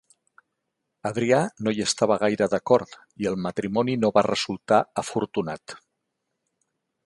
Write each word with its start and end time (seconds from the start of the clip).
Adrià 1.09 1.41
no 1.67 1.73
hi 1.75 1.83
estava 1.85 2.17
gaire 2.23 2.47
d'acord 2.55 2.97
i 3.25 3.29
el 3.33 3.39
matrimoni 3.49 3.99
no 4.05 4.13
va 4.19 4.27
resultar 4.31 4.81
afortunat. 5.03 5.81